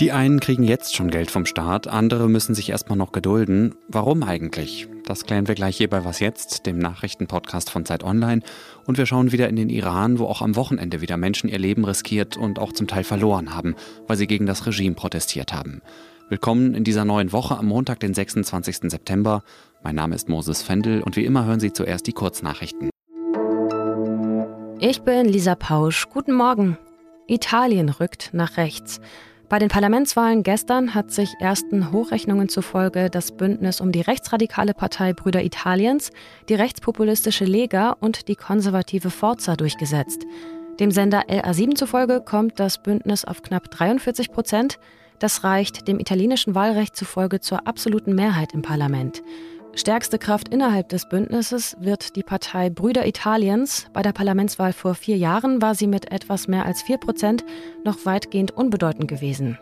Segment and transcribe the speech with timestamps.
[0.00, 3.74] Die einen kriegen jetzt schon Geld vom Staat, andere müssen sich erstmal noch gedulden.
[3.88, 4.86] Warum eigentlich?
[5.04, 8.42] Das klären wir gleich hier bei Was Jetzt, dem Nachrichtenpodcast von Zeit Online.
[8.86, 11.84] Und wir schauen wieder in den Iran, wo auch am Wochenende wieder Menschen ihr Leben
[11.84, 13.74] riskiert und auch zum Teil verloren haben,
[14.06, 15.82] weil sie gegen das Regime protestiert haben.
[16.28, 18.90] Willkommen in dieser neuen Woche am Montag, den 26.
[18.90, 19.42] September.
[19.82, 22.90] Mein Name ist Moses Fendel und wie immer hören Sie zuerst die Kurznachrichten.
[24.80, 26.08] Ich bin Lisa Pausch.
[26.08, 26.78] Guten Morgen.
[27.26, 29.00] Italien rückt nach rechts.
[29.48, 35.14] Bei den Parlamentswahlen gestern hat sich ersten Hochrechnungen zufolge das Bündnis um die rechtsradikale Partei
[35.14, 36.12] Brüder Italiens,
[36.48, 40.24] die rechtspopulistische Lega und die konservative Forza durchgesetzt.
[40.78, 44.78] Dem Sender LA7 zufolge kommt das Bündnis auf knapp 43 Prozent.
[45.18, 49.24] Das reicht dem italienischen Wahlrecht zufolge zur absoluten Mehrheit im Parlament.
[49.78, 53.86] Stärkste Kraft innerhalb des Bündnisses wird die Partei Brüder Italiens.
[53.92, 57.44] Bei der Parlamentswahl vor vier Jahren war sie mit etwas mehr als vier Prozent
[57.84, 59.56] noch weitgehend unbedeutend gewesen.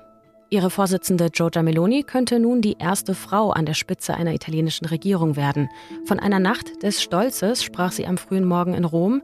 [0.48, 5.36] Ihre Vorsitzende Giorgia Meloni könnte nun die erste Frau an der Spitze einer italienischen Regierung
[5.36, 5.68] werden.
[6.06, 9.20] Von einer Nacht des Stolzes sprach sie am frühen Morgen in Rom.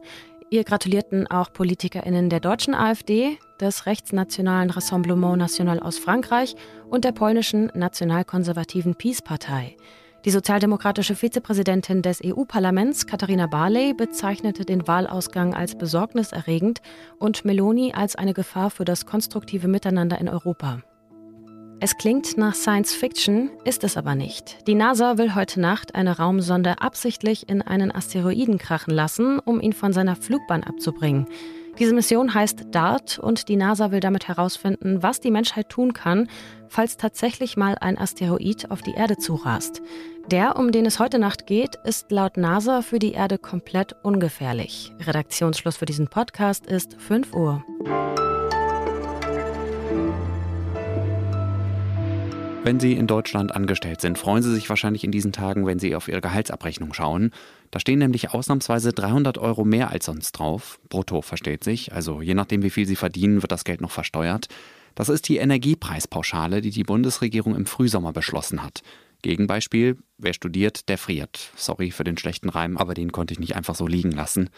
[0.51, 6.55] Ihr gratulierten auch PolitikerInnen der deutschen AfD, des rechtsnationalen Rassemblement National aus Frankreich
[6.87, 9.75] und der polnischen nationalkonservativen Peace-Partei.
[10.25, 16.81] Die sozialdemokratische Vizepräsidentin des EU-Parlaments, Katharina Barley, bezeichnete den Wahlausgang als besorgniserregend
[17.19, 20.79] und Meloni als eine Gefahr für das konstruktive Miteinander in Europa.
[21.81, 24.65] Es klingt nach Science Fiction, ist es aber nicht.
[24.65, 29.73] Die NASA will heute Nacht eine Raumsonde absichtlich in einen Asteroiden krachen lassen, um ihn
[29.73, 31.27] von seiner Flugbahn abzubringen.
[31.79, 36.29] Diese Mission heißt DART und die NASA will damit herausfinden, was die Menschheit tun kann,
[36.67, 39.81] falls tatsächlich mal ein Asteroid auf die Erde zurast.
[40.29, 44.93] Der, um den es heute Nacht geht, ist laut NASA für die Erde komplett ungefährlich.
[44.99, 47.63] Redaktionsschluss für diesen Podcast ist 5 Uhr.
[52.65, 55.95] Wenn Sie in Deutschland angestellt sind, freuen Sie sich wahrscheinlich in diesen Tagen, wenn Sie
[55.95, 57.31] auf Ihre Gehaltsabrechnung schauen.
[57.71, 60.79] Da stehen nämlich ausnahmsweise 300 Euro mehr als sonst drauf.
[60.87, 61.91] Brutto versteht sich.
[61.91, 64.47] Also je nachdem, wie viel Sie verdienen, wird das Geld noch versteuert.
[64.95, 68.81] Das ist die Energiepreispauschale, die die Bundesregierung im Frühsommer beschlossen hat.
[69.23, 71.51] Gegenbeispiel, wer studiert, der friert.
[71.57, 74.49] Sorry für den schlechten Reim, aber den konnte ich nicht einfach so liegen lassen.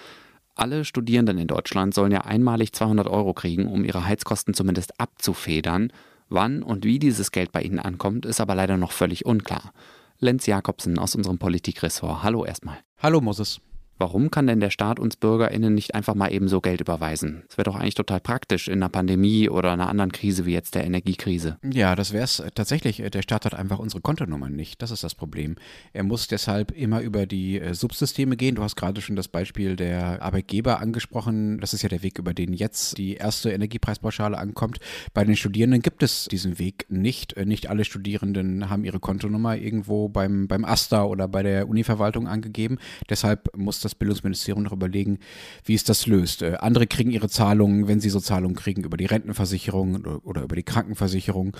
[0.53, 5.91] Alle Studierenden in Deutschland sollen ja einmalig 200 Euro kriegen, um ihre Heizkosten zumindest abzufedern.
[6.29, 9.71] Wann und wie dieses Geld bei Ihnen ankommt, ist aber leider noch völlig unklar.
[10.19, 12.23] Lenz Jakobsen aus unserem Politikressort.
[12.23, 12.77] Hallo erstmal.
[12.97, 13.59] Hallo Moses.
[13.97, 17.43] Warum kann denn der Staat uns BürgerInnen nicht einfach mal eben so Geld überweisen?
[17.47, 20.75] Das wäre doch eigentlich total praktisch in einer Pandemie oder einer anderen Krise wie jetzt
[20.75, 21.57] der Energiekrise.
[21.63, 22.97] Ja, das wäre es tatsächlich.
[22.97, 24.81] Der Staat hat einfach unsere Kontonummern nicht.
[24.81, 25.55] Das ist das Problem.
[25.93, 28.55] Er muss deshalb immer über die äh, Subsysteme gehen.
[28.55, 31.59] Du hast gerade schon das Beispiel der Arbeitgeber angesprochen.
[31.61, 34.79] Das ist ja der Weg, über den jetzt die erste Energiepreispauschale ankommt.
[35.13, 37.33] Bei den Studierenden gibt es diesen Weg nicht.
[37.37, 42.27] Äh, nicht alle Studierenden haben ihre Kontonummer irgendwo beim, beim AStA oder bei der Univerwaltung
[42.27, 42.77] angegeben.
[43.09, 45.19] Deshalb muss das Bildungsministerium noch überlegen,
[45.63, 46.41] wie es das löst.
[46.41, 50.55] Äh, andere kriegen ihre Zahlungen, wenn sie so Zahlungen kriegen, über die Rentenversicherung oder, über
[50.55, 51.55] die Krankenversicherung.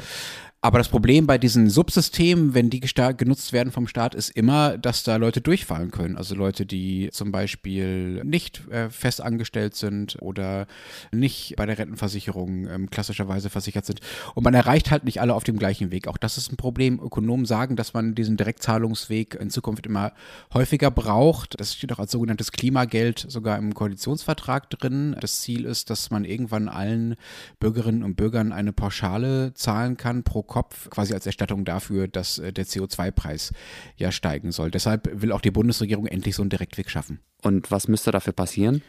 [0.66, 5.04] Aber das Problem bei diesen Subsystemen, wenn die genutzt werden vom Staat, ist immer, dass
[5.04, 6.18] da Leute durchfallen können.
[6.18, 10.66] Also Leute, die zum Beispiel nicht äh, fest angestellt sind oder
[11.12, 14.00] nicht bei der Rentenversicherung ähm, klassischerweise versichert sind.
[14.34, 16.08] Und man erreicht halt nicht alle auf dem gleichen Weg.
[16.08, 17.00] Auch das ist ein Problem.
[17.00, 20.14] Ökonomen sagen, dass man diesen Direktzahlungsweg in Zukunft immer
[20.52, 21.60] häufiger braucht.
[21.60, 25.18] Das steht auch als sogenanntes Klimageld sogar im Koalitionsvertrag drin.
[25.20, 27.16] Das Ziel ist, dass man irgendwann allen
[27.60, 32.54] Bürgerinnen und Bürgern eine Pauschale zahlen kann pro Kopf, quasi als Erstattung dafür, dass äh,
[32.54, 33.52] der CO2-Preis
[33.98, 34.72] ja steigen soll.
[34.72, 37.20] Deshalb will auch die Bundesregierung endlich so einen Direktweg schaffen.
[37.42, 38.82] Und was müsste dafür passieren?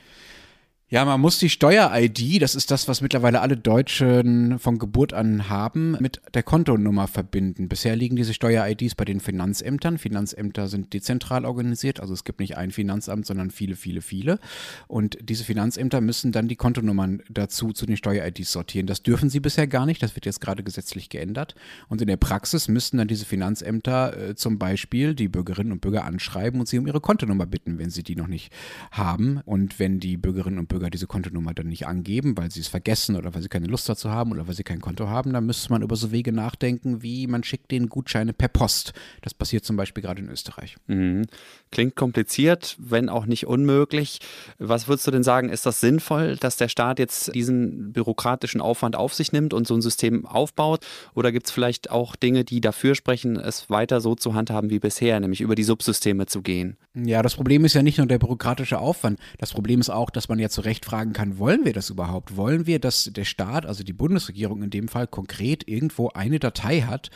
[0.89, 5.49] Ja, man muss die Steuer-ID, das ist das, was mittlerweile alle Deutschen von Geburt an
[5.49, 7.69] haben, mit der Kontonummer verbinden.
[7.69, 9.99] Bisher liegen diese Steuer-IDs bei den Finanzämtern.
[9.99, 14.39] Finanzämter sind dezentral organisiert, also es gibt nicht ein Finanzamt, sondern viele, viele, viele.
[14.87, 18.87] Und diese Finanzämter müssen dann die Kontonummern dazu zu den Steuer-IDs sortieren.
[18.87, 21.57] Das dürfen sie bisher gar nicht, das wird jetzt gerade gesetzlich geändert.
[21.89, 26.05] Und in der Praxis müssten dann diese Finanzämter äh, zum Beispiel die Bürgerinnen und Bürger
[26.05, 28.53] anschreiben und sie um ihre Kontonummer bitten, wenn sie die noch nicht
[28.93, 29.41] haben.
[29.45, 32.69] Und wenn die Bürgerinnen und Bürger Bürger diese Kontonummer dann nicht angeben, weil sie es
[32.69, 35.47] vergessen oder weil sie keine Lust dazu haben oder weil sie kein Konto haben, dann
[35.47, 38.93] müsste man über so Wege nachdenken, wie man schickt den Gutscheine per Post.
[39.23, 40.77] Das passiert zum Beispiel gerade in Österreich.
[40.87, 41.27] Mhm.
[41.73, 44.19] Klingt kompliziert, wenn auch nicht unmöglich.
[44.59, 48.95] Was würdest du denn sagen, ist das sinnvoll, dass der Staat jetzt diesen bürokratischen Aufwand
[48.97, 50.84] auf sich nimmt und so ein System aufbaut?
[51.15, 54.79] Oder gibt es vielleicht auch Dinge, die dafür sprechen, es weiter so zu handhaben wie
[54.79, 56.77] bisher, nämlich über die Subsysteme zu gehen?
[56.95, 59.19] Ja, das Problem ist ja nicht nur der bürokratische Aufwand.
[59.39, 62.36] Das Problem ist auch, dass man ja zu Recht fragen kann, wollen wir das überhaupt?
[62.36, 66.83] Wollen wir, dass der Staat, also die Bundesregierung in dem Fall, konkret irgendwo eine Datei
[66.83, 67.10] hat,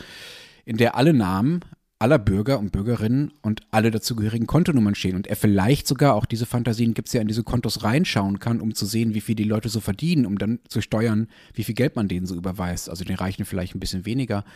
[0.64, 1.60] in der alle Namen
[2.00, 6.46] aller Bürger und Bürgerinnen und alle dazugehörigen Kontonummern stehen und er vielleicht sogar auch diese
[6.46, 9.44] Fantasien gibt es ja in diese Kontos reinschauen kann, um zu sehen, wie viel die
[9.44, 12.88] Leute so verdienen, um dann zu steuern, wie viel Geld man denen so überweist.
[12.88, 14.46] Also den Reichen vielleicht ein bisschen weniger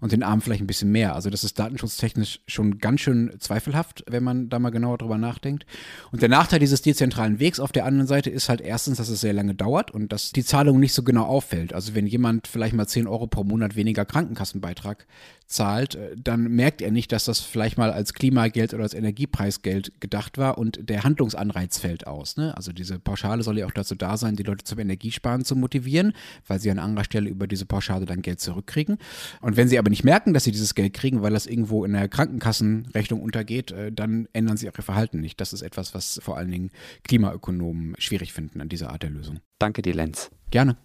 [0.00, 1.14] und den Armen vielleicht ein bisschen mehr.
[1.14, 5.66] Also das ist datenschutztechnisch schon ganz schön zweifelhaft, wenn man da mal genauer drüber nachdenkt.
[6.10, 9.20] Und der Nachteil dieses dezentralen Wegs auf der anderen Seite ist halt erstens, dass es
[9.20, 11.74] sehr lange dauert und dass die Zahlung nicht so genau auffällt.
[11.74, 15.06] Also wenn jemand vielleicht mal 10 Euro pro Monat weniger Krankenkassenbeitrag
[15.46, 20.00] zahlt, äh, dann merkt er nicht, dass das vielleicht mal als Klimageld oder als Energiepreisgeld
[20.00, 22.36] gedacht war und der Handlungsanreiz fällt aus.
[22.36, 22.56] Ne?
[22.56, 26.14] Also diese Pauschale soll ja auch dazu da sein, die Leute zum Energiesparen zu motivieren,
[26.46, 28.98] weil sie an anderer Stelle über diese Pauschale dann Geld zurückkriegen.
[29.40, 31.92] Und wenn sie aber nicht merken, dass sie dieses Geld kriegen, weil das irgendwo in
[31.92, 35.40] der Krankenkassenrechnung untergeht, äh, dann ändern sie auch ihr Verhalten nicht.
[35.40, 36.70] Das ist etwas, was vor allen Dingen
[37.04, 39.40] Klimaökonomen schwierig finden an dieser Art der Lösung.
[39.58, 40.30] Danke dir, Lenz.
[40.50, 40.76] Gerne.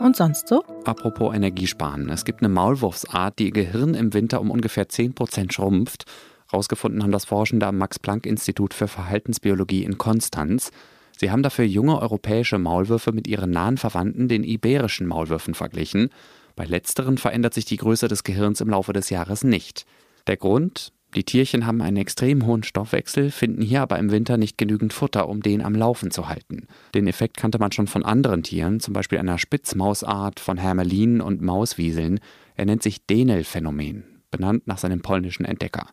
[0.00, 0.64] Und sonst so?
[0.86, 2.08] Apropos Energiesparen.
[2.08, 6.06] Es gibt eine Maulwurfsart, die ihr Gehirn im Winter um ungefähr 10% schrumpft.
[6.50, 10.70] Rausgefunden haben das Forschende am Max-Planck-Institut für Verhaltensbiologie in Konstanz.
[11.18, 16.08] Sie haben dafür junge europäische Maulwürfe mit ihren nahen Verwandten, den iberischen Maulwürfen, verglichen.
[16.56, 19.84] Bei letzteren verändert sich die Größe des Gehirns im Laufe des Jahres nicht.
[20.26, 20.94] Der Grund?
[21.14, 25.28] Die Tierchen haben einen extrem hohen Stoffwechsel, finden hier aber im Winter nicht genügend Futter,
[25.28, 26.68] um den am Laufen zu halten.
[26.94, 31.42] Den Effekt kannte man schon von anderen Tieren, zum Beispiel einer Spitzmausart, von Hermelinen und
[31.42, 32.20] Mauswieseln.
[32.54, 35.88] Er nennt sich Denel-Phänomen, benannt nach seinem polnischen Entdecker.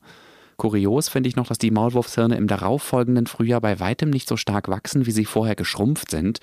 [0.57, 4.67] Kurios finde ich noch, dass die Maulwurfshirne im darauffolgenden Frühjahr bei weitem nicht so stark
[4.67, 6.39] wachsen, wie sie vorher geschrumpft sind.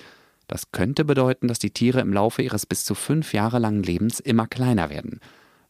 [0.47, 4.19] Das könnte bedeuten, dass die Tiere im Laufe ihres bis zu fünf Jahre langen Lebens
[4.19, 5.19] immer kleiner werden.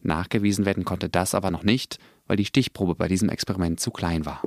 [0.02, 4.26] Nachgewiesen werden konnte das aber noch nicht, weil die Stichprobe bei diesem Experiment zu klein
[4.26, 4.42] war.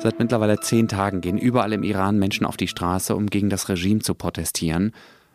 [0.00, 3.68] Seit mittlerweile zehn Tagen gehen überall im Iran Menschen auf die Straße, um gegen das
[3.68, 4.92] Regime zu protestieren.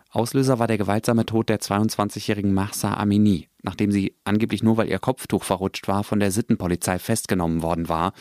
[0.10, 5.00] Auslöser war der gewaltsame Tod der 22-jährigen Mahsa Amini, nachdem sie angeblich nur weil ihr
[5.00, 8.14] Kopftuch verrutscht war, von der Sittenpolizei festgenommen worden war.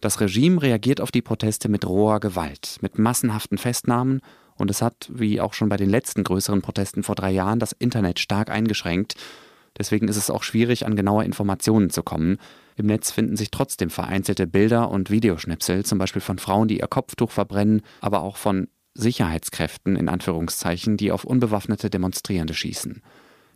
[0.00, 4.20] Das Regime reagiert auf die Proteste mit roher Gewalt, mit massenhaften Festnahmen
[4.56, 7.72] und es hat, wie auch schon bei den letzten größeren Protesten vor drei Jahren, das
[7.72, 9.14] Internet stark eingeschränkt.
[9.78, 12.38] Deswegen ist es auch schwierig, an genaue Informationen zu kommen.
[12.76, 16.86] Im Netz finden sich trotzdem vereinzelte Bilder und Videoschnipsel, zum Beispiel von Frauen, die ihr
[16.86, 23.02] Kopftuch verbrennen, aber auch von Sicherheitskräften in Anführungszeichen, die auf unbewaffnete Demonstrierende schießen.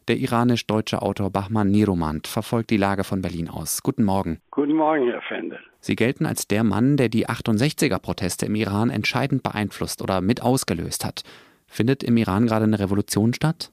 [0.08, 3.82] Der iranisch-deutsche Autor Bahman Niromand verfolgt die Lage von Berlin aus.
[3.82, 4.40] Guten Morgen.
[4.50, 5.58] Guten Morgen, Herr Fendel.
[5.81, 11.05] Sie gelten als der Mann, der die 68er-Proteste im Iran entscheidend beeinflusst oder mit ausgelöst
[11.05, 11.25] hat.
[11.66, 13.70] Findet im Iran gerade eine Revolution statt?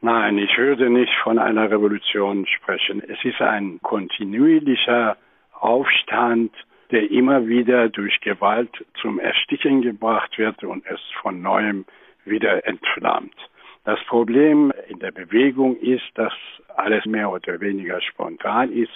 [0.00, 3.02] Nein, ich würde nicht von einer Revolution sprechen.
[3.06, 5.18] Es ist ein kontinuierlicher
[5.52, 6.52] Aufstand,
[6.90, 8.72] der immer wieder durch Gewalt
[9.02, 11.84] zum Ersticken gebracht wird und es von neuem
[12.24, 13.36] wieder entflammt.
[13.84, 16.32] Das Problem in der Bewegung ist, dass
[16.76, 18.92] alles mehr oder weniger spontan ist.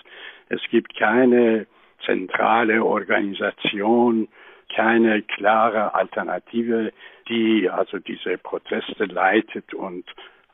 [0.48, 1.66] Es gibt keine
[2.04, 4.28] zentrale Organisation,
[4.74, 6.92] keine klare Alternative,
[7.28, 10.04] die also diese Proteste leitet und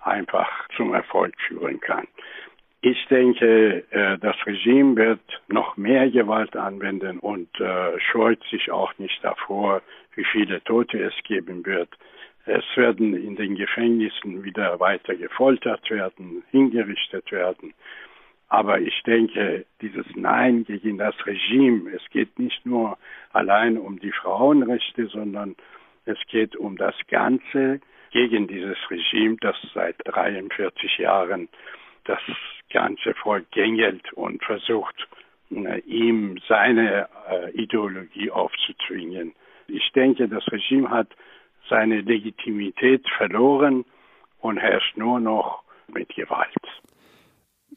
[0.02, 2.06] einfach zum Erfolg führen kann.
[2.82, 8.96] Ich denke, äh, das Regime wird noch mehr Gewalt anwenden und äh, scheut sich auch
[8.98, 9.82] nicht davor,
[10.14, 11.90] wie viele Tote es geben wird.
[12.46, 17.74] Es werden in den Gefängnissen wieder weiter gefoltert werden, hingerichtet werden.
[18.48, 22.98] Aber ich denke, dieses Nein gegen das Regime, es geht nicht nur
[23.32, 25.54] allein um die Frauenrechte, sondern
[26.04, 27.80] es geht um das Ganze
[28.10, 31.48] gegen dieses Regime, das seit 43 Jahren
[32.04, 32.20] das
[32.70, 34.96] ganze Volk gängelt und versucht,
[35.50, 39.32] äh, ihm seine äh, Ideologie aufzuzwingen.
[39.68, 41.08] Ich denke, das Regime hat
[41.70, 43.84] seine Legitimität verloren
[44.40, 46.54] und herrscht nur noch mit Gewalt.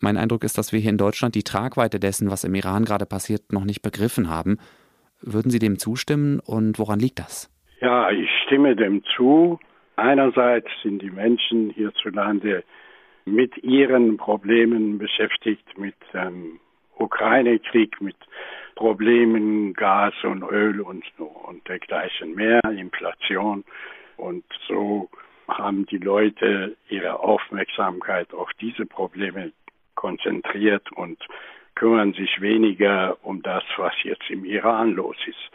[0.01, 3.05] Mein Eindruck ist, dass wir hier in Deutschland die Tragweite dessen, was im Iran gerade
[3.05, 4.57] passiert, noch nicht begriffen haben.
[5.21, 7.49] Würden Sie dem zustimmen und woran liegt das?
[7.79, 9.59] Ja, ich stimme dem zu.
[9.95, 12.63] Einerseits sind die Menschen hierzulande
[13.25, 16.59] mit ihren Problemen beschäftigt, mit dem
[16.97, 18.15] Ukraine-Krieg, mit
[18.75, 23.63] Problemen, Gas und Öl und, und dergleichen mehr, Inflation.
[24.17, 25.09] Und so
[25.47, 29.51] haben die Leute ihre Aufmerksamkeit auf diese Probleme
[29.95, 31.19] konzentriert und
[31.75, 35.51] kümmern sich weniger um das, was jetzt im Iran los ist.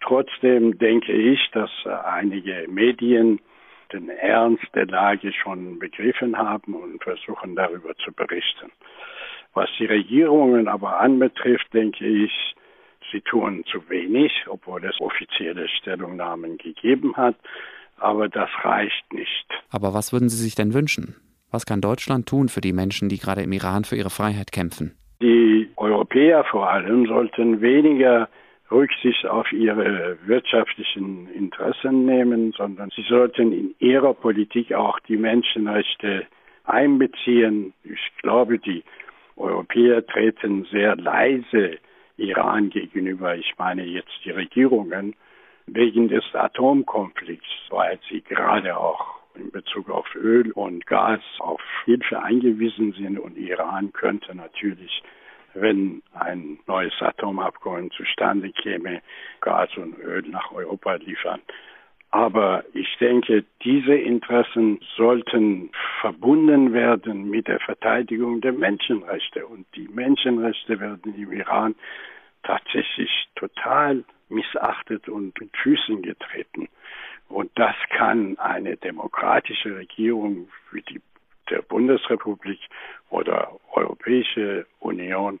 [0.00, 3.40] Trotzdem denke ich, dass einige Medien
[3.92, 8.70] den Ernst der Lage schon begriffen haben und versuchen darüber zu berichten.
[9.54, 12.32] Was die Regierungen aber anbetrifft, denke ich,
[13.10, 17.36] sie tun zu wenig, obwohl es offizielle Stellungnahmen gegeben hat.
[17.96, 19.46] Aber das reicht nicht.
[19.70, 21.16] Aber was würden Sie sich denn wünschen?
[21.50, 24.96] Was kann Deutschland tun für die Menschen, die gerade im Iran für ihre Freiheit kämpfen?
[25.20, 28.28] Die Europäer vor allem sollten weniger
[28.70, 36.26] Rücksicht auf ihre wirtschaftlichen Interessen nehmen, sondern sie sollten in ihrer Politik auch die Menschenrechte
[36.64, 37.72] einbeziehen.
[37.82, 38.84] Ich glaube, die
[39.38, 41.78] Europäer treten sehr leise
[42.16, 45.14] Iran gegenüber, ich meine jetzt die Regierungen,
[45.66, 52.22] wegen des Atomkonflikts, weil sie gerade auch in Bezug auf Öl und Gas auf Hilfe
[52.22, 55.02] eingewiesen sind und Iran könnte natürlich,
[55.54, 59.02] wenn ein neues Atomabkommen zustande käme,
[59.40, 61.40] Gas und Öl nach Europa liefern.
[62.10, 69.46] Aber ich denke, diese Interessen sollten verbunden werden mit der Verteidigung der Menschenrechte.
[69.46, 71.74] Und die Menschenrechte werden im Iran
[72.42, 76.68] tatsächlich total missachtet und mit Füßen getreten.
[77.28, 81.02] Und das kann eine demokratische Regierung wie die
[81.50, 82.60] der Bundesrepublik
[83.10, 85.40] oder Europäische Union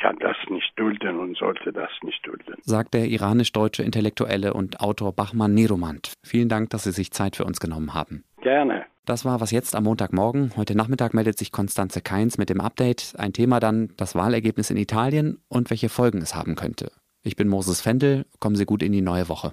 [0.00, 2.54] kann das nicht dulden und sollte das nicht dulden.
[2.62, 6.12] Sagt der iranisch-deutsche Intellektuelle und Autor Bachmann Niromand.
[6.24, 8.24] Vielen Dank, dass Sie sich Zeit für uns genommen haben.
[8.40, 8.86] Gerne.
[9.04, 10.52] Das war was jetzt am Montagmorgen.
[10.56, 13.14] Heute Nachmittag meldet sich Konstanze Keins mit dem Update.
[13.16, 16.92] Ein Thema dann das Wahlergebnis in Italien und welche Folgen es haben könnte.
[17.22, 18.26] Ich bin Moses Fendel.
[18.38, 19.52] Kommen Sie gut in die neue Woche.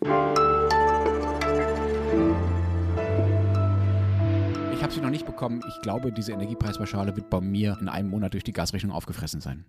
[4.74, 5.62] Ich habe sie noch nicht bekommen.
[5.68, 9.66] Ich glaube, diese Energiepreispauschale wird bei mir in einem Monat durch die Gasrechnung aufgefressen sein.